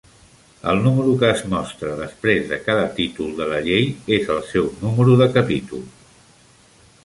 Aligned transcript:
El 0.69 0.79
número 0.85 1.11
que 1.23 1.29
es 1.33 1.43
mostra 1.51 1.91
després 1.99 2.49
de 2.53 2.59
cada 2.69 2.87
títol 3.01 3.37
de 3.43 3.49
la 3.53 3.61
llei 3.69 3.87
és 4.21 4.35
el 4.37 4.43
seu 4.51 4.73
número 4.83 5.19
de 5.23 5.31
capítol. 5.41 5.89